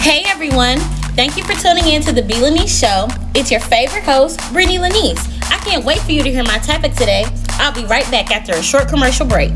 Hey 0.00 0.22
everyone! 0.24 0.78
Thank 1.14 1.36
you 1.36 1.44
for 1.44 1.52
tuning 1.52 1.86
in 1.86 2.00
to 2.04 2.12
the 2.12 2.22
B. 2.22 2.40
Lanice 2.40 2.80
Show. 2.80 3.06
It's 3.34 3.50
your 3.50 3.60
favorite 3.60 4.02
host, 4.02 4.40
Brittany 4.50 4.78
Lanice. 4.78 5.22
I 5.52 5.58
can't 5.58 5.84
wait 5.84 5.98
for 5.98 6.12
you 6.12 6.22
to 6.22 6.30
hear 6.30 6.42
my 6.42 6.56
topic 6.56 6.94
today. 6.94 7.26
I'll 7.58 7.74
be 7.74 7.84
right 7.84 8.10
back 8.10 8.30
after 8.30 8.52
a 8.54 8.62
short 8.62 8.88
commercial 8.88 9.26
break. 9.26 9.52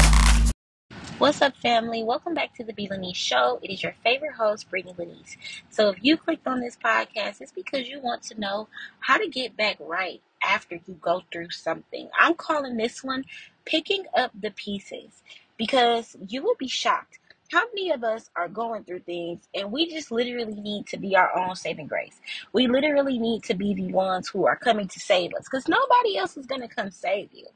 What's 1.16 1.40
up, 1.40 1.56
family? 1.56 2.04
Welcome 2.04 2.34
back 2.34 2.54
to 2.56 2.62
the 2.62 2.74
B. 2.74 2.88
Lanice 2.90 3.16
Show. 3.16 3.58
It 3.62 3.70
is 3.70 3.82
your 3.82 3.94
favorite 4.04 4.34
host, 4.34 4.68
Brittany 4.68 4.94
Lanice. 4.98 5.38
So, 5.70 5.88
if 5.88 5.96
you 6.02 6.18
clicked 6.18 6.46
on 6.46 6.60
this 6.60 6.76
podcast, 6.76 7.40
it's 7.40 7.50
because 7.50 7.88
you 7.88 7.98
want 8.00 8.22
to 8.24 8.38
know 8.38 8.68
how 9.00 9.16
to 9.16 9.26
get 9.26 9.56
back 9.56 9.78
right 9.80 10.20
after 10.42 10.78
you 10.84 10.98
go 11.00 11.22
through 11.32 11.52
something. 11.52 12.10
I'm 12.20 12.34
calling 12.34 12.76
this 12.76 13.02
one 13.02 13.24
Picking 13.64 14.04
Up 14.14 14.30
the 14.38 14.50
Pieces 14.50 15.22
because 15.56 16.16
you 16.28 16.42
will 16.42 16.56
be 16.58 16.68
shocked 16.68 17.18
how 17.52 17.64
many 17.74 17.90
of 17.92 18.04
us 18.04 18.30
are 18.36 18.48
going 18.48 18.84
through 18.84 19.00
things 19.00 19.48
and 19.54 19.72
we 19.72 19.90
just 19.90 20.10
literally 20.10 20.54
need 20.54 20.86
to 20.88 20.98
be 20.98 21.16
our 21.16 21.36
own 21.38 21.56
saving 21.56 21.86
grace? 21.86 22.20
We 22.52 22.68
literally 22.68 23.18
need 23.18 23.44
to 23.44 23.54
be 23.54 23.74
the 23.74 23.92
ones 23.92 24.28
who 24.28 24.46
are 24.46 24.56
coming 24.56 24.88
to 24.88 25.00
save 25.00 25.34
us 25.34 25.44
because 25.44 25.68
nobody 25.68 26.16
else 26.18 26.36
is 26.36 26.46
going 26.46 26.62
to 26.62 26.68
come 26.68 26.90
save 26.90 27.30
you. 27.32 27.46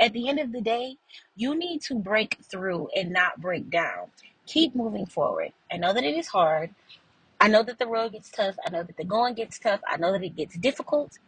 At 0.00 0.12
the 0.12 0.28
end 0.28 0.40
of 0.40 0.52
the 0.52 0.60
day, 0.60 0.96
you 1.36 1.56
need 1.58 1.82
to 1.82 1.96
break 1.96 2.38
through 2.50 2.88
and 2.96 3.12
not 3.12 3.40
break 3.40 3.70
down. 3.70 4.08
Keep 4.46 4.74
moving 4.76 5.06
forward. 5.06 5.52
I 5.72 5.78
know 5.78 5.92
that 5.92 6.04
it 6.04 6.16
is 6.16 6.28
hard. 6.28 6.74
I 7.40 7.48
know 7.48 7.62
that 7.62 7.78
the 7.78 7.86
road 7.86 8.12
gets 8.12 8.30
tough. 8.30 8.56
I 8.66 8.70
know 8.70 8.82
that 8.82 8.96
the 8.96 9.04
going 9.04 9.34
gets 9.34 9.58
tough. 9.58 9.80
I 9.88 9.96
know 9.98 10.12
that 10.12 10.22
it 10.24 10.36
gets 10.36 10.56
difficult, 10.58 11.18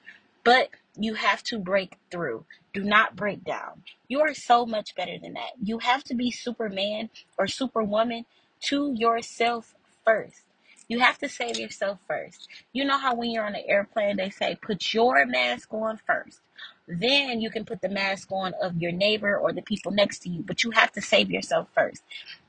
but 0.44 0.70
you 0.98 1.14
have 1.14 1.42
to 1.44 1.58
break 1.58 1.98
through. 2.10 2.44
Do 2.78 2.84
not 2.84 3.16
break 3.16 3.42
down. 3.42 3.82
You 4.06 4.20
are 4.20 4.34
so 4.34 4.64
much 4.64 4.94
better 4.94 5.18
than 5.20 5.32
that. 5.32 5.50
You 5.60 5.80
have 5.80 6.04
to 6.04 6.14
be 6.14 6.30
Superman 6.30 7.10
or 7.36 7.48
Superwoman 7.48 8.24
to 8.66 8.94
yourself 8.94 9.74
first. 10.04 10.42
You 10.86 11.00
have 11.00 11.18
to 11.18 11.28
save 11.28 11.58
yourself 11.58 11.98
first. 12.06 12.46
You 12.72 12.84
know 12.84 12.96
how 12.96 13.16
when 13.16 13.32
you're 13.32 13.44
on 13.44 13.56
an 13.56 13.64
airplane, 13.66 14.18
they 14.18 14.30
say, 14.30 14.56
put 14.62 14.94
your 14.94 15.26
mask 15.26 15.74
on 15.74 15.98
first. 16.06 16.38
Then 16.86 17.40
you 17.40 17.50
can 17.50 17.64
put 17.64 17.80
the 17.82 17.88
mask 17.88 18.30
on 18.30 18.54
of 18.62 18.76
your 18.80 18.92
neighbor 18.92 19.36
or 19.36 19.52
the 19.52 19.62
people 19.62 19.90
next 19.90 20.20
to 20.20 20.28
you, 20.28 20.44
but 20.46 20.62
you 20.62 20.70
have 20.70 20.92
to 20.92 21.02
save 21.02 21.32
yourself 21.32 21.66
first. 21.74 22.04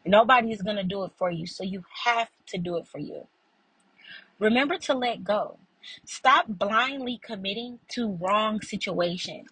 Nobody 0.05 0.51
is 0.51 0.61
going 0.61 0.77
to 0.77 0.83
do 0.83 1.05
it 1.05 1.11
for 1.17 1.31
you, 1.31 1.47
so 1.47 1.63
you 1.63 1.85
have 2.05 2.29
to 2.49 2.59
do 2.59 2.77
it 2.77 2.85
for 2.87 2.99
you. 2.99 3.25
Remember 4.39 4.77
to 4.77 4.93
let 4.93 5.23
go. 5.23 5.57
Stop 6.05 6.47
blindly 6.47 7.19
committing 7.23 7.79
to 7.89 8.17
wrong 8.21 8.61
situations. 8.61 9.49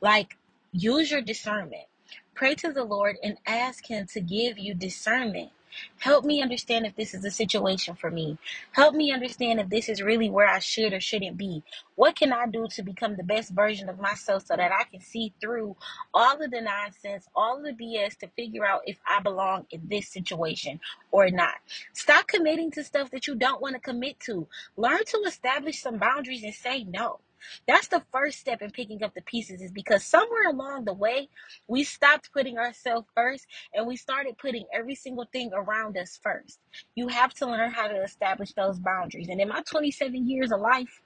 Like, 0.00 0.36
use 0.72 1.10
your 1.10 1.22
discernment. 1.22 1.86
Pray 2.34 2.54
to 2.56 2.72
the 2.72 2.84
Lord 2.84 3.16
and 3.22 3.38
ask 3.46 3.88
Him 3.88 4.06
to 4.12 4.20
give 4.20 4.58
you 4.58 4.74
discernment. 4.74 5.50
Help 5.98 6.24
me 6.24 6.42
understand 6.42 6.86
if 6.86 6.96
this 6.96 7.14
is 7.14 7.24
a 7.24 7.30
situation 7.30 7.94
for 7.94 8.10
me. 8.10 8.38
Help 8.72 8.94
me 8.94 9.12
understand 9.12 9.60
if 9.60 9.68
this 9.68 9.88
is 9.88 10.02
really 10.02 10.30
where 10.30 10.48
I 10.48 10.58
should 10.58 10.92
or 10.92 11.00
shouldn't 11.00 11.36
be. 11.36 11.62
What 11.96 12.16
can 12.16 12.32
I 12.32 12.46
do 12.46 12.66
to 12.68 12.82
become 12.82 13.16
the 13.16 13.24
best 13.24 13.50
version 13.50 13.88
of 13.88 13.98
myself 14.00 14.46
so 14.46 14.56
that 14.56 14.72
I 14.72 14.84
can 14.84 15.00
see 15.00 15.32
through 15.40 15.76
all 16.14 16.42
of 16.42 16.50
the 16.50 16.60
nonsense, 16.60 17.28
all 17.34 17.58
of 17.58 17.64
the 17.64 17.72
BS 17.72 18.18
to 18.18 18.28
figure 18.28 18.66
out 18.66 18.82
if 18.86 18.98
I 19.08 19.20
belong 19.20 19.66
in 19.70 19.82
this 19.88 20.08
situation 20.08 20.80
or 21.10 21.30
not? 21.30 21.54
Stop 21.92 22.28
committing 22.28 22.70
to 22.72 22.84
stuff 22.84 23.10
that 23.10 23.26
you 23.26 23.34
don't 23.34 23.60
want 23.60 23.74
to 23.74 23.80
commit 23.80 24.20
to. 24.20 24.46
Learn 24.76 25.04
to 25.06 25.18
establish 25.26 25.82
some 25.82 25.98
boundaries 25.98 26.44
and 26.44 26.54
say 26.54 26.84
no. 26.84 27.20
That's 27.68 27.88
the 27.88 28.02
first 28.12 28.40
step 28.40 28.62
in 28.62 28.70
picking 28.70 29.02
up 29.02 29.14
the 29.14 29.22
pieces, 29.22 29.62
is 29.62 29.72
because 29.72 30.04
somewhere 30.04 30.50
along 30.50 30.84
the 30.86 30.94
way, 30.94 31.28
we 31.68 31.84
stopped 31.84 32.32
putting 32.32 32.58
ourselves 32.58 33.06
first 33.14 33.46
and 33.74 33.86
we 33.86 33.96
started 33.96 34.38
putting 34.38 34.66
every 34.72 34.94
single 34.94 35.26
thing 35.32 35.52
around 35.54 35.96
us 35.96 36.18
first. 36.22 36.58
You 36.94 37.08
have 37.08 37.34
to 37.34 37.46
learn 37.46 37.70
how 37.72 37.88
to 37.88 38.02
establish 38.02 38.52
those 38.54 38.78
boundaries. 38.78 39.28
And 39.28 39.40
in 39.40 39.48
my 39.48 39.62
27 39.62 40.28
years 40.28 40.52
of 40.52 40.60
life, 40.60 41.02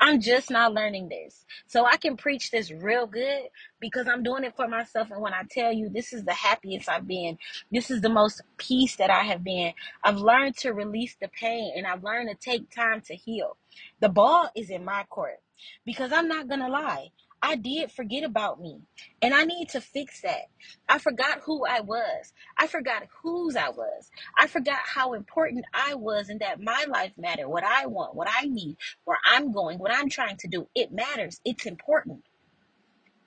I'm 0.00 0.20
just 0.20 0.50
not 0.50 0.74
learning 0.74 1.08
this. 1.08 1.44
So 1.66 1.84
I 1.86 1.96
can 1.96 2.16
preach 2.16 2.50
this 2.50 2.70
real 2.70 3.06
good 3.06 3.44
because 3.80 4.08
I'm 4.08 4.22
doing 4.22 4.44
it 4.44 4.56
for 4.56 4.68
myself. 4.68 5.10
And 5.10 5.22
when 5.22 5.34
I 5.34 5.42
tell 5.50 5.72
you 5.72 5.88
this 5.88 6.12
is 6.12 6.24
the 6.24 6.34
happiest 6.34 6.88
I've 6.88 7.06
been, 7.06 7.38
this 7.72 7.90
is 7.90 8.00
the 8.00 8.08
most 8.08 8.42
peace 8.58 8.96
that 8.96 9.10
I 9.10 9.24
have 9.24 9.44
been. 9.44 9.72
I've 10.04 10.18
learned 10.18 10.56
to 10.58 10.72
release 10.72 11.16
the 11.20 11.28
pain 11.28 11.72
and 11.76 11.86
I've 11.86 12.04
learned 12.04 12.30
to 12.30 12.36
take 12.36 12.70
time 12.70 13.00
to 13.02 13.14
heal. 13.14 13.56
The 14.00 14.08
ball 14.08 14.50
is 14.56 14.70
in 14.70 14.84
my 14.84 15.04
court. 15.04 15.40
Because 15.84 16.12
I'm 16.12 16.28
not 16.28 16.48
to 16.48 16.68
lie, 16.68 17.10
I 17.42 17.56
did 17.56 17.92
forget 17.92 18.24
about 18.24 18.60
me. 18.60 18.80
And 19.22 19.34
I 19.34 19.44
need 19.44 19.68
to 19.70 19.80
fix 19.80 20.22
that. 20.22 20.46
I 20.88 20.98
forgot 20.98 21.42
who 21.44 21.64
I 21.66 21.80
was. 21.80 22.32
I 22.58 22.66
forgot 22.66 23.04
whose 23.22 23.56
I 23.56 23.68
was. 23.68 24.10
I 24.36 24.46
forgot 24.46 24.78
how 24.84 25.12
important 25.12 25.64
I 25.72 25.94
was 25.94 26.28
and 26.28 26.40
that 26.40 26.60
my 26.60 26.86
life 26.88 27.12
mattered. 27.16 27.48
What 27.48 27.64
I 27.64 27.86
want, 27.86 28.14
what 28.14 28.28
I 28.30 28.46
need, 28.46 28.76
where 29.04 29.18
I'm 29.24 29.52
going, 29.52 29.78
what 29.78 29.94
I'm 29.94 30.08
trying 30.08 30.38
to 30.38 30.48
do. 30.48 30.68
It 30.74 30.92
matters. 30.92 31.40
It's 31.44 31.66
important. 31.66 32.24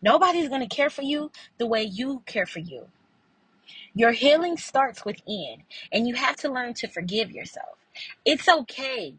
Nobody's 0.02 0.50
going 0.50 0.68
to 0.68 0.76
care 0.76 0.90
for 0.90 1.04
you 1.04 1.32
the 1.58 1.68
way 1.68 1.84
you 1.84 2.24
care 2.26 2.46
for 2.46 2.60
you. 2.60 2.88
Your 3.94 4.12
healing 4.12 4.58
starts 4.58 5.04
within, 5.04 5.64
and 5.92 6.08
you 6.08 6.16
have 6.16 6.38
to 6.38 6.52
learn 6.52 6.74
to 6.76 6.88
forgive 6.88 7.32
yourself. 7.32 7.78
It's 8.26 8.48
okay 8.48 9.16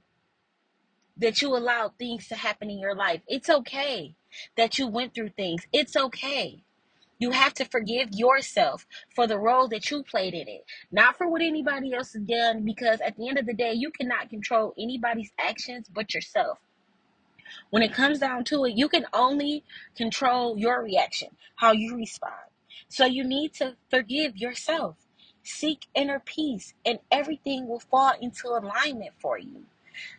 that 1.21 1.43
you 1.43 1.57
allowed 1.57 1.93
things 1.99 2.29
to 2.29 2.35
happen 2.35 2.71
in 2.71 2.79
your 2.81 2.95
life. 2.95 3.21
It's 3.29 3.51
okay 3.51 4.15
that 4.57 4.79
you 4.79 4.89
went 4.89 5.15
through 5.15 5.31
things. 5.31 5.67
It's 5.73 5.97
okay. 5.97 6.65
You 7.19 7.33
have 7.33 7.55
to 7.55 7.67
forgive 7.67 8.11
yourself 8.13 8.87
for 9.15 9.27
the 9.27 9.39
role 9.39 9.69
that 9.69 9.91
you 9.91 10.03
played 10.03 10.35
in 10.35 10.49
it, 10.49 10.65
not 10.91 11.19
for 11.19 11.29
what 11.29 11.43
anybody 11.43 11.95
else 11.95 12.15
has 12.15 12.23
done, 12.23 12.65
because 12.65 13.01
at 13.03 13.17
the 13.17 13.29
end 13.29 13.39
of 13.39 13.47
the 13.47 13.55
day, 13.55 13.75
you 13.75 13.91
cannot 13.91 14.31
control 14.31 14.75
anybody's 14.79 15.33
actions 15.39 15.87
but 15.93 16.15
yourself. 16.15 16.59
When 17.71 17.83
it 17.83 17.93
comes 17.93 18.21
down 18.21 18.45
to 18.45 18.65
it, 18.65 18.77
you 18.77 18.89
can 18.89 19.07
only 19.13 19.65
control 19.95 20.57
your 20.59 20.83
reaction, 20.83 21.31
how 21.57 21.73
you 21.73 21.97
respond. 21.97 22.35
So 22.89 23.05
you 23.05 23.25
need 23.25 23.55
to 23.55 23.77
forgive 23.91 24.37
yourself. 24.39 24.97
Seek 25.43 25.87
inner 25.95 26.21
peace, 26.21 26.75
and 26.87 27.01
everything 27.11 27.69
will 27.69 27.81
fall 27.81 28.15
into 28.21 28.49
alignment 28.49 29.13
for 29.21 29.39
you. 29.39 29.65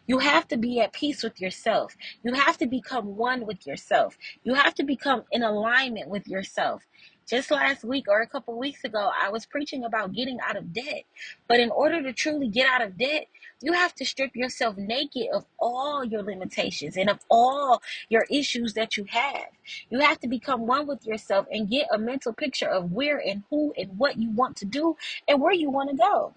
You 0.07 0.19
have 0.19 0.47
to 0.49 0.57
be 0.57 0.79
at 0.79 0.93
peace 0.93 1.23
with 1.23 1.39
yourself. 1.39 1.95
You 2.23 2.33
have 2.33 2.57
to 2.57 2.67
become 2.67 3.15
one 3.15 3.45
with 3.45 3.65
yourself. 3.65 4.17
You 4.43 4.55
have 4.55 4.75
to 4.75 4.83
become 4.83 5.23
in 5.31 5.43
alignment 5.43 6.09
with 6.09 6.27
yourself. 6.27 6.83
Just 7.29 7.51
last 7.51 7.83
week 7.85 8.07
or 8.09 8.21
a 8.21 8.27
couple 8.27 8.57
weeks 8.57 8.83
ago, 8.83 9.09
I 9.17 9.29
was 9.29 9.45
preaching 9.45 9.85
about 9.85 10.13
getting 10.13 10.39
out 10.41 10.57
of 10.57 10.73
debt. 10.73 11.03
But 11.47 11.61
in 11.61 11.69
order 11.71 12.01
to 12.03 12.11
truly 12.11 12.49
get 12.49 12.67
out 12.67 12.81
of 12.81 12.97
debt, 12.97 13.27
you 13.61 13.73
have 13.73 13.95
to 13.95 14.05
strip 14.05 14.35
yourself 14.35 14.75
naked 14.75 15.27
of 15.33 15.45
all 15.59 16.03
your 16.03 16.23
limitations 16.23 16.97
and 16.97 17.09
of 17.09 17.19
all 17.29 17.81
your 18.09 18.25
issues 18.29 18.73
that 18.73 18.97
you 18.97 19.05
have. 19.09 19.47
You 19.89 19.99
have 19.99 20.19
to 20.21 20.27
become 20.27 20.67
one 20.67 20.87
with 20.87 21.05
yourself 21.05 21.47
and 21.51 21.69
get 21.69 21.87
a 21.93 21.97
mental 21.97 22.33
picture 22.33 22.67
of 22.67 22.91
where 22.91 23.19
and 23.19 23.43
who 23.49 23.73
and 23.77 23.97
what 23.97 24.17
you 24.17 24.31
want 24.31 24.57
to 24.57 24.65
do 24.65 24.97
and 25.27 25.39
where 25.39 25.53
you 25.53 25.69
want 25.69 25.91
to 25.91 25.95
go. 25.95 26.33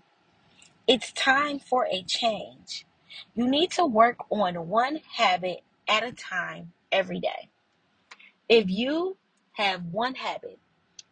It's 0.87 1.13
time 1.13 1.59
for 1.59 1.87
a 1.91 2.03
change. 2.03 2.85
You 3.35 3.49
need 3.49 3.71
to 3.73 3.87
work 3.87 4.19
on 4.31 4.69
one 4.69 5.01
habit 5.17 5.63
at 5.89 6.05
a 6.05 6.13
time 6.13 6.73
every 6.91 7.21
day. 7.21 7.51
If 8.49 8.69
you 8.69 9.17
have 9.53 9.87
one 9.87 10.15
habit 10.15 10.59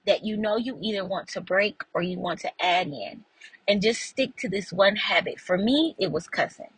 that 0.06 0.24
you 0.24 0.36
know 0.36 0.56
you 0.56 0.78
either 0.80 1.04
want 1.04 1.28
to 1.28 1.40
break 1.40 1.82
or 1.94 2.02
you 2.02 2.18
want 2.18 2.40
to 2.40 2.50
add 2.60 2.88
in, 2.88 3.24
and 3.68 3.82
just 3.82 4.02
stick 4.02 4.36
to 4.36 4.48
this 4.48 4.72
one 4.72 4.96
habit. 4.96 5.40
For 5.40 5.56
me, 5.56 5.94
it 5.98 6.10
was 6.10 6.26
cussing. 6.26 6.70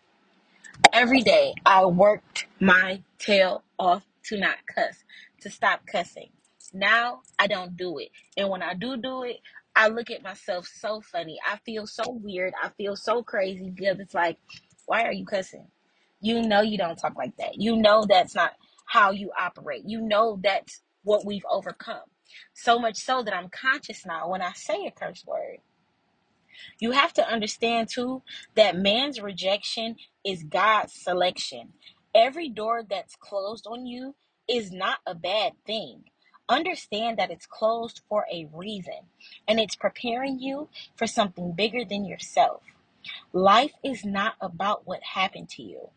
Every 0.92 1.22
day 1.22 1.54
I 1.64 1.84
worked 1.86 2.46
my 2.60 3.02
tail 3.18 3.62
off 3.78 4.04
to 4.24 4.38
not 4.38 4.58
cuss, 4.66 5.04
to 5.40 5.50
stop 5.50 5.86
cussing. 5.86 6.30
Now 6.72 7.20
I 7.38 7.46
don't 7.46 7.76
do 7.76 7.98
it. 7.98 8.10
And 8.36 8.48
when 8.48 8.62
I 8.62 8.74
do 8.74 8.96
do 8.96 9.22
it, 9.22 9.40
I 9.76 9.88
look 9.88 10.10
at 10.10 10.22
myself 10.22 10.66
so 10.66 11.00
funny. 11.00 11.38
I 11.50 11.58
feel 11.58 11.86
so 11.86 12.04
weird. 12.08 12.52
I 12.62 12.68
feel 12.70 12.96
so 12.96 13.22
crazy 13.22 13.70
because 13.70 13.98
it's 13.98 14.14
like, 14.14 14.38
why 14.86 15.04
are 15.04 15.12
you 15.12 15.26
cussing? 15.26 15.68
You 16.20 16.42
know 16.42 16.62
you 16.62 16.78
don't 16.78 16.96
talk 16.96 17.16
like 17.16 17.36
that. 17.38 17.60
You 17.60 17.76
know 17.76 18.06
that's 18.08 18.34
not 18.34 18.52
how 18.86 19.12
you 19.12 19.30
operate. 19.38 19.84
You 19.86 20.00
know 20.00 20.38
that's 20.42 20.82
what 21.02 21.26
we've 21.26 21.46
overcome. 21.50 22.02
So 22.54 22.78
much 22.78 22.96
so 22.96 23.22
that 23.22 23.34
I'm 23.34 23.50
conscious 23.50 24.06
now 24.06 24.30
when 24.30 24.42
I 24.42 24.52
say 24.54 24.86
a 24.86 24.90
curse 24.90 25.24
word. 25.26 25.58
You 26.80 26.92
have 26.92 27.14
to 27.14 27.28
understand 27.28 27.88
too 27.90 28.22
that 28.56 28.76
man's 28.76 29.20
rejection 29.20 29.96
is 30.24 30.42
God's 30.44 30.94
selection. 30.94 31.72
Every 32.14 32.50
door 32.50 32.82
that's 32.88 33.16
closed 33.16 33.66
on 33.68 33.86
you 33.86 34.14
is 34.48 34.72
not 34.72 34.98
a 35.06 35.14
bad 35.14 35.54
thing. 35.66 36.04
Understand 36.48 37.18
that 37.18 37.30
it's 37.30 37.46
closed 37.46 38.02
for 38.08 38.26
a 38.32 38.48
reason 38.52 39.08
and 39.48 39.60
it's 39.60 39.76
preparing 39.76 40.38
you 40.40 40.68
for 40.96 41.06
something 41.06 41.52
bigger 41.52 41.84
than 41.84 42.04
yourself. 42.04 42.62
Life 43.32 43.72
is 43.82 44.04
not 44.04 44.34
about 44.40 44.86
what 44.86 45.02
happened 45.02 45.48
to 45.50 45.62
you, 45.62 45.90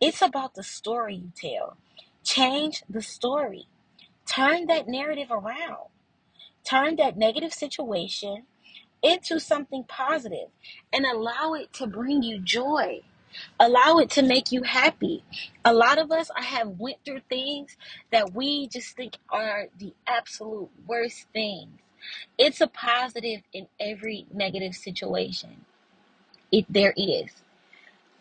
it's 0.00 0.22
about 0.22 0.54
the 0.54 0.62
story 0.62 1.14
you 1.14 1.32
tell. 1.34 1.76
Change 2.24 2.82
the 2.88 3.02
story, 3.02 3.66
turn 4.26 4.66
that 4.66 4.88
narrative 4.88 5.28
around, 5.30 5.88
turn 6.64 6.96
that 6.96 7.16
negative 7.16 7.52
situation 7.52 8.44
into 9.02 9.38
something 9.38 9.84
positive 9.84 10.48
and 10.92 11.04
allow 11.06 11.54
it 11.54 11.72
to 11.74 11.86
bring 11.86 12.22
you 12.22 12.40
joy. 12.40 13.00
Allow 13.60 13.98
it 13.98 14.10
to 14.10 14.22
make 14.22 14.50
you 14.50 14.62
happy. 14.62 15.22
A 15.64 15.72
lot 15.72 15.98
of 15.98 16.10
us 16.10 16.30
I 16.34 16.42
have 16.42 16.80
went 16.80 16.98
through 17.04 17.20
things 17.28 17.76
that 18.10 18.34
we 18.34 18.66
just 18.68 18.96
think 18.96 19.18
are 19.28 19.68
the 19.78 19.94
absolute 20.06 20.70
worst 20.86 21.26
things. 21.32 21.78
It's 22.38 22.60
a 22.60 22.66
positive 22.66 23.42
in 23.52 23.68
every 23.78 24.26
negative 24.32 24.74
situation. 24.74 25.64
It 26.52 26.66
there 26.70 26.94
is. 26.96 27.30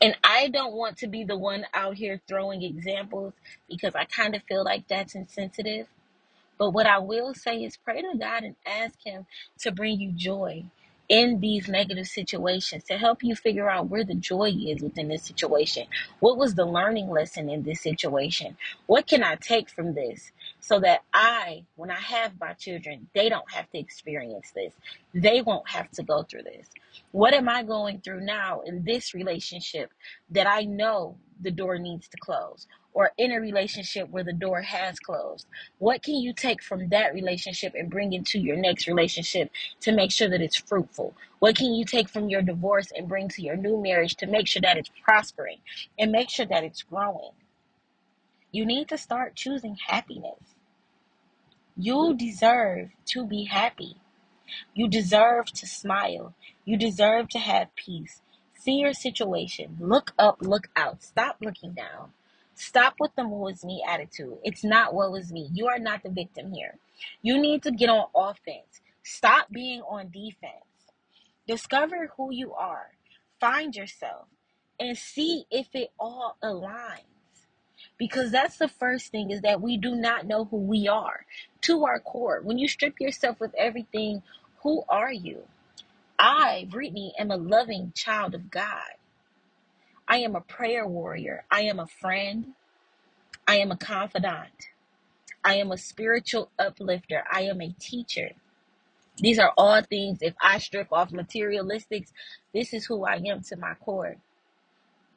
And 0.02 0.16
I 0.24 0.50
don't 0.50 0.74
want 0.76 0.98
to 1.00 1.08
be 1.08 1.24
the 1.24 1.38
one 1.38 1.66
out 1.74 1.96
here 1.96 2.22
throwing 2.28 2.64
examples 2.64 3.34
because 3.70 3.96
I 3.96 4.06
kind 4.06 4.36
of 4.36 4.44
feel 4.44 4.64
like 4.64 4.88
that's 4.88 5.16
insensitive. 5.16 5.88
But 6.58 6.72
what 6.72 6.88
I 6.88 7.00
will 7.00 7.34
say 7.34 7.64
is 7.64 7.78
pray 7.78 8.02
to 8.02 8.18
God 8.20 8.44
and 8.44 8.56
ask 8.66 8.96
Him 9.06 9.26
to 9.60 9.72
bring 9.72 10.00
you 10.00 10.12
joy 10.14 10.66
in 11.10 11.40
these 11.40 11.68
negative 11.70 12.08
situations, 12.08 12.86
to 12.86 12.98
help 12.98 13.24
you 13.24 13.36
figure 13.36 13.70
out 13.70 13.90
where 13.90 14.04
the 14.06 14.16
joy 14.16 14.52
is 14.52 14.82
within 14.82 15.10
this 15.10 15.24
situation. 15.24 15.88
What 16.20 16.38
was 16.38 16.56
the 16.56 16.66
learning 16.66 17.10
lesson 17.10 17.50
in 17.50 17.64
this 17.64 17.82
situation? 17.82 18.58
What 18.88 19.08
can 19.08 19.24
I 19.24 19.36
take 19.36 19.70
from 19.70 19.94
this 19.96 20.32
so 20.60 20.80
that 20.82 21.02
I, 21.14 21.66
when 21.76 21.92
I 21.92 22.00
have 22.00 22.34
my 22.40 22.54
children, 22.54 23.08
they 23.16 23.30
don't 23.30 23.52
have 23.52 23.70
to 23.72 23.80
experience 23.80 24.52
this? 24.56 24.74
They 25.14 25.42
won't 25.42 25.70
have 25.70 25.92
to 25.92 26.04
go 26.04 26.24
through 26.24 26.44
this. 26.44 26.68
What 27.12 27.34
am 27.34 27.50
I 27.50 27.64
going 27.64 28.02
through 28.02 28.22
now 28.26 28.62
in 28.62 28.84
this 28.84 29.14
relationship 29.14 29.92
that 30.32 30.48
I 30.48 30.64
know 30.64 31.18
the 31.42 31.52
door 31.52 31.80
needs 31.80 32.08
to 32.10 32.18
close? 32.18 32.68
Or 32.94 33.12
in 33.18 33.32
a 33.32 33.40
relationship 33.40 34.10
where 34.10 34.24
the 34.24 34.34
door 34.34 34.62
has 34.64 35.00
closed? 35.00 35.48
What 35.80 36.04
can 36.04 36.16
you 36.16 36.34
take 36.34 36.64
from 36.64 36.90
that 36.90 37.14
relationship 37.14 37.74
and 37.76 37.92
bring 37.92 38.14
into 38.14 38.40
your 38.40 38.58
next 38.58 38.88
relationship 38.88 39.52
to 39.82 39.92
make 39.92 40.12
sure 40.12 40.30
that 40.30 40.42
it's 40.42 40.58
fruitful? 40.58 41.14
What 41.40 41.56
can 41.56 41.74
you 41.74 41.86
take 41.86 42.10
from 42.10 42.30
your 42.30 42.42
divorce 42.42 42.92
and 42.98 43.08
bring 43.08 43.30
to 43.30 43.44
your 43.44 43.56
new 43.56 43.82
marriage 43.82 44.16
to 44.18 44.28
make 44.28 44.48
sure 44.48 44.62
that 44.64 44.78
it's 44.78 44.92
prospering 45.04 45.60
and 46.00 46.12
make 46.12 46.30
sure 46.30 46.48
that 46.48 46.64
it's 46.64 46.84
growing? 46.84 47.32
You 48.52 48.66
need 48.66 48.88
to 48.90 48.98
start 48.98 49.36
choosing 49.36 49.78
happiness. 49.88 50.56
You 51.76 52.16
deserve 52.18 52.90
to 53.08 53.26
be 53.26 53.46
happy. 53.46 53.98
You 54.74 54.88
deserve 54.88 55.48
to 55.54 55.68
smile. 55.68 56.34
You 56.66 56.78
deserve 56.78 57.30
to 57.30 57.40
have 57.40 57.76
peace. 57.76 58.22
See 58.54 58.76
your 58.76 58.94
situation. 58.94 59.78
Look 59.80 60.14
up, 60.18 60.38
look 60.42 60.70
out. 60.76 61.04
Stop 61.04 61.38
looking 61.42 61.74
down. 61.74 62.14
Stop 62.56 62.96
with 63.00 63.12
the 63.16 63.28
woe 63.28 63.48
is 63.48 63.64
me 63.64 63.84
attitude. 63.88 64.40
It's 64.44 64.64
not 64.64 64.94
woe 64.94 65.14
is 65.16 65.32
me. 65.32 65.50
You 65.54 65.68
are 65.68 65.80
not 65.80 66.04
the 66.04 66.10
victim 66.10 66.52
here. 66.52 66.78
You 67.22 67.40
need 67.40 67.62
to 67.64 67.72
get 67.72 67.90
on 67.90 68.08
offense. 68.16 68.82
Stop 69.04 69.52
being 69.52 69.82
on 69.82 70.10
defense. 70.10 70.66
Discover 71.48 72.14
who 72.18 72.32
you 72.34 72.54
are. 72.54 72.92
Find 73.40 73.76
yourself 73.76 74.26
and 74.80 74.98
see 74.98 75.46
if 75.52 75.68
it 75.74 75.92
all 76.00 76.38
aligns. 76.44 77.17
Because 77.98 78.32
that's 78.32 78.58
the 78.58 78.68
first 78.68 79.12
thing 79.12 79.32
is 79.32 79.42
that 79.42 79.62
we 79.62 79.78
do 79.78 79.96
not 79.96 80.28
know 80.28 80.46
who 80.46 80.58
we 80.58 80.88
are 80.88 81.26
to 81.62 81.86
our 81.86 82.00
core. 82.00 82.42
When 82.44 82.58
you 82.58 82.68
strip 82.68 83.00
yourself 83.00 83.42
of 83.42 83.54
everything, 83.58 84.24
who 84.64 84.84
are 84.90 85.12
you? 85.14 85.44
I, 86.20 86.68
Brittany, 86.70 87.14
am 87.20 87.32
a 87.32 87.38
loving 87.38 87.94
child 87.96 88.36
of 88.36 88.52
God. 88.52 88.96
I 90.08 90.18
am 90.20 90.36
a 90.36 90.42
prayer 90.42 90.88
warrior. 90.88 91.46
I 91.52 91.62
am 91.64 91.80
a 91.80 91.88
friend. 91.88 92.54
I 93.48 93.58
am 93.58 93.72
a 93.72 93.78
confidant. 93.78 94.70
I 95.44 95.56
am 95.56 95.72
a 95.72 95.78
spiritual 95.78 96.52
uplifter. 96.60 97.24
I 97.32 97.44
am 97.44 97.62
a 97.62 97.74
teacher. 97.80 98.32
These 99.20 99.40
are 99.40 99.54
all 99.58 99.82
things, 99.84 100.20
if 100.22 100.36
I 100.42 100.60
strip 100.60 100.94
off 100.94 101.12
materialistics, 101.12 102.12
this 102.54 102.74
is 102.74 102.86
who 102.86 103.06
I 103.06 103.16
am 103.28 103.42
to 103.46 103.58
my 103.58 103.74
core. 103.76 104.18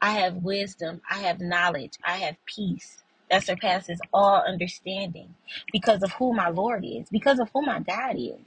I 0.01 0.13
have 0.13 0.37
wisdom. 0.37 1.03
I 1.11 1.19
have 1.21 1.41
knowledge. 1.41 1.95
I 2.05 2.19
have 2.19 2.37
peace 2.47 2.99
that 3.31 3.45
surpasses 3.45 4.01
all 4.13 4.43
understanding 4.47 5.35
because 5.73 6.03
of 6.03 6.13
who 6.13 6.35
my 6.35 6.51
Lord 6.51 6.85
is, 6.87 7.09
because 7.11 7.41
of 7.41 7.51
who 7.55 7.63
my 7.63 7.81
God 7.81 8.17
is. 8.17 8.41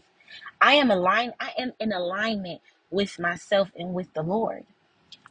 I 0.62 0.76
am 0.76 0.92
aligned, 0.92 1.34
I 1.40 1.52
am 1.60 1.74
in 1.80 1.94
alignment 1.94 2.62
with 2.92 3.20
myself 3.20 3.70
and 3.78 3.94
with 3.94 4.14
the 4.14 4.24
Lord. 4.24 4.66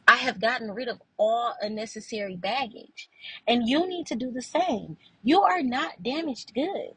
I 0.07 0.17
have 0.17 0.41
gotten 0.41 0.71
rid 0.71 0.89
of 0.89 1.01
all 1.17 1.55
unnecessary 1.61 2.37
baggage. 2.37 3.09
And 3.47 3.67
you 3.69 3.87
need 3.89 4.07
to 4.07 4.15
do 4.15 4.31
the 4.31 4.43
same. 4.43 4.97
You 5.23 5.41
are 5.43 5.63
not 5.63 6.03
damaged 6.03 6.53
goods. 6.55 6.95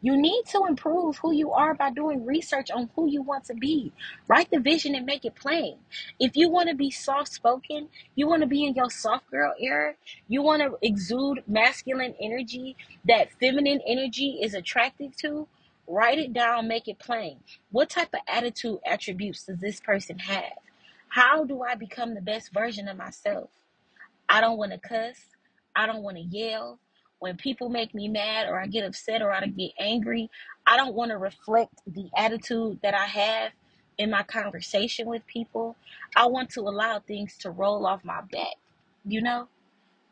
You 0.00 0.16
need 0.20 0.44
to 0.50 0.64
improve 0.68 1.18
who 1.18 1.32
you 1.32 1.52
are 1.52 1.74
by 1.74 1.90
doing 1.90 2.24
research 2.24 2.70
on 2.70 2.90
who 2.94 3.08
you 3.08 3.22
want 3.22 3.44
to 3.46 3.54
be. 3.54 3.92
Write 4.28 4.50
the 4.50 4.60
vision 4.60 4.94
and 4.94 5.06
make 5.06 5.24
it 5.24 5.34
plain. 5.34 5.76
If 6.20 6.36
you 6.36 6.48
want 6.48 6.68
to 6.68 6.74
be 6.74 6.90
soft 6.90 7.32
spoken, 7.32 7.88
you 8.14 8.26
want 8.28 8.42
to 8.42 8.48
be 8.48 8.64
in 8.64 8.74
your 8.74 8.90
soft 8.90 9.30
girl 9.30 9.54
era, 9.60 9.94
you 10.28 10.42
want 10.42 10.62
to 10.62 10.78
exude 10.82 11.42
masculine 11.46 12.14
energy 12.20 12.76
that 13.06 13.32
feminine 13.40 13.80
energy 13.86 14.38
is 14.42 14.54
attracted 14.54 15.16
to, 15.18 15.48
write 15.86 16.18
it 16.18 16.32
down, 16.32 16.68
make 16.68 16.88
it 16.88 16.98
plain. 16.98 17.38
What 17.70 17.90
type 17.90 18.10
of 18.14 18.20
attitude 18.28 18.78
attributes 18.86 19.44
does 19.44 19.58
this 19.58 19.80
person 19.80 20.18
have? 20.20 20.58
How 21.08 21.44
do 21.44 21.62
I 21.62 21.74
become 21.74 22.14
the 22.14 22.20
best 22.20 22.52
version 22.52 22.88
of 22.88 22.96
myself? 22.96 23.50
I 24.28 24.40
don't 24.40 24.58
want 24.58 24.72
to 24.72 24.78
cuss. 24.78 25.16
I 25.74 25.86
don't 25.86 26.02
want 26.02 26.16
to 26.18 26.22
yell. 26.22 26.78
When 27.20 27.36
people 27.36 27.70
make 27.70 27.94
me 27.94 28.08
mad 28.08 28.48
or 28.48 28.60
I 28.60 28.66
get 28.66 28.84
upset 28.84 29.22
or 29.22 29.32
I 29.32 29.46
get 29.46 29.72
angry, 29.78 30.30
I 30.66 30.76
don't 30.76 30.94
want 30.94 31.10
to 31.12 31.18
reflect 31.18 31.74
the 31.86 32.10
attitude 32.16 32.80
that 32.82 32.94
I 32.94 33.06
have 33.06 33.52
in 33.98 34.10
my 34.10 34.22
conversation 34.24 35.08
with 35.08 35.26
people. 35.26 35.76
I 36.16 36.26
want 36.26 36.50
to 36.50 36.60
allow 36.62 37.00
things 37.00 37.36
to 37.38 37.50
roll 37.50 37.86
off 37.86 38.04
my 38.04 38.22
back. 38.32 38.56
You 39.06 39.22
know, 39.22 39.48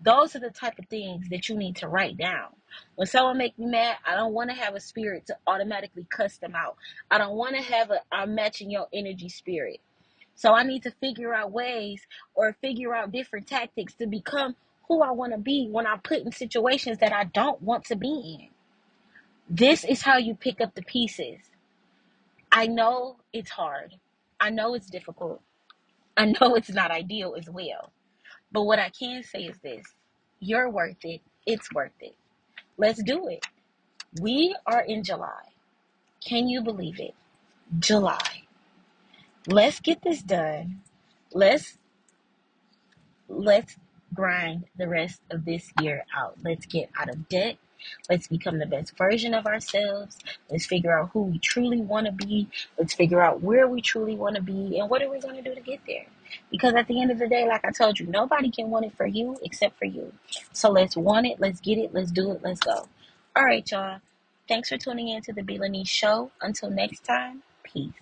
those 0.00 0.36
are 0.36 0.40
the 0.40 0.50
type 0.50 0.78
of 0.78 0.86
things 0.88 1.28
that 1.30 1.48
you 1.48 1.56
need 1.56 1.76
to 1.76 1.88
write 1.88 2.18
down. 2.18 2.50
When 2.96 3.06
someone 3.08 3.38
make 3.38 3.58
me 3.58 3.66
mad, 3.66 3.96
I 4.06 4.14
don't 4.14 4.34
want 4.34 4.50
to 4.50 4.56
have 4.56 4.74
a 4.74 4.80
spirit 4.80 5.26
to 5.28 5.36
automatically 5.46 6.06
cuss 6.10 6.38
them 6.38 6.54
out. 6.54 6.76
I 7.10 7.18
don't 7.18 7.36
want 7.36 7.56
to 7.56 7.62
have 7.62 7.90
a 7.90 8.00
I'm 8.12 8.34
matching 8.34 8.70
your 8.70 8.88
energy 8.92 9.30
spirit. 9.30 9.80
So 10.34 10.54
I 10.54 10.64
need 10.64 10.82
to 10.84 10.92
figure 10.92 11.34
out 11.34 11.52
ways 11.52 12.02
or 12.34 12.54
figure 12.60 12.94
out 12.94 13.12
different 13.12 13.46
tactics 13.46 13.94
to 13.94 14.06
become 14.06 14.56
who 14.88 15.02
I 15.02 15.10
want 15.12 15.32
to 15.32 15.38
be 15.38 15.68
when 15.70 15.86
I'm 15.86 16.00
put 16.00 16.20
in 16.22 16.32
situations 16.32 16.98
that 16.98 17.12
I 17.12 17.24
don't 17.24 17.60
want 17.62 17.84
to 17.86 17.96
be 17.96 18.38
in. 18.40 18.48
This 19.48 19.84
is 19.84 20.02
how 20.02 20.18
you 20.18 20.34
pick 20.34 20.60
up 20.60 20.74
the 20.74 20.82
pieces. 20.82 21.38
I 22.52 22.66
know 22.66 23.18
it's 23.32 23.50
hard. 23.50 23.94
I 24.40 24.50
know 24.50 24.75
it's 24.75 24.88
difficult. 24.90 25.42
I 26.16 26.26
know 26.26 26.54
it's 26.54 26.70
not 26.70 26.90
ideal 26.90 27.34
as 27.38 27.49
well. 27.50 27.92
But 28.52 28.64
what 28.64 28.78
I 28.78 28.90
can 28.90 29.22
say 29.22 29.44
is 29.44 29.58
this 29.58 29.84
you're 30.40 30.70
worth 30.70 31.04
it. 31.04 31.22
It's 31.46 31.72
worth 31.72 31.92
it. 32.00 32.16
Let's 32.78 33.02
do 33.02 33.28
it. 33.28 33.44
We 34.20 34.56
are 34.66 34.82
in 34.82 35.04
July. 35.04 35.42
Can 36.25 36.49
you 36.49 36.62
believe 36.62 37.00
it? 37.00 37.14
July. 37.78 38.42
Let's 39.46 39.80
get 39.80 40.02
this 40.02 40.22
done. 40.22 40.82
Let's 41.32 41.78
let's 43.28 43.76
grind 44.16 44.64
the 44.76 44.88
rest 44.88 45.20
of 45.30 45.44
this 45.44 45.70
year 45.80 46.04
out. 46.16 46.37
Let's 46.42 46.66
get 46.66 46.90
out 46.99 47.11
of 47.11 47.28
debt. 47.28 47.56
Let's 48.08 48.26
become 48.26 48.58
the 48.58 48.66
best 48.66 48.96
version 48.96 49.35
of 49.35 49.46
ourselves. 49.46 50.18
Let's 50.50 50.66
figure 50.66 50.99
out 50.99 51.11
who 51.12 51.23
we 51.23 51.38
truly 51.38 51.80
want 51.80 52.06
to 52.06 52.12
be. 52.12 52.49
Let's 52.78 52.94
figure 52.94 53.20
out 53.20 53.42
where 53.42 53.68
we 53.68 53.80
truly 53.80 54.16
want 54.16 54.37
to 54.37 54.42
be 54.42 54.78
and 54.78 54.88
what 54.88 55.02
are 55.02 55.11
we 55.11 55.20
going 55.20 55.37
to 55.37 55.42
do 55.42 55.54
to 55.54 55.61
get 55.61 55.80
there. 55.87 56.06
Because 56.50 56.75
at 56.75 56.88
the 56.88 57.00
end 57.00 57.11
of 57.11 57.18
the 57.18 57.28
day, 57.28 57.46
like 57.46 57.64
I 57.64 57.70
told 57.70 58.00
you, 58.00 58.06
nobody 58.06 58.50
can 58.50 58.70
want 58.70 58.87
it 58.87 58.96
for 58.96 59.06
you 59.06 59.37
except 59.42 59.78
for 59.78 59.85
you. 59.85 60.12
So 60.52 60.70
let's 60.70 60.96
want 60.96 61.26
it, 61.26 61.38
let's 61.38 61.61
get 61.61 61.78
it, 61.78 61.94
let's 61.94 62.11
do 62.11 62.32
it, 62.32 62.40
let's 62.42 62.61
go. 62.61 62.88
All 63.37 63.44
right, 63.44 63.70
y'all. 63.70 64.00
Thanks 64.49 64.68
for 64.68 64.78
tuning 64.78 65.08
in 65.08 65.23
to 65.23 65.32
the 65.32 65.42
B. 65.42 65.58
Lanice 65.58 65.88
Show. 65.88 66.30
Until 66.40 66.70
next 66.70 67.04
time, 67.04 67.42
peace. 67.64 67.92